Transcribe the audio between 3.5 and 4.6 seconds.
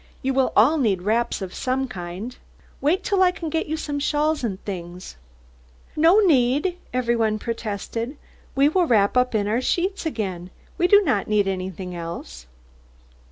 get you some shawls and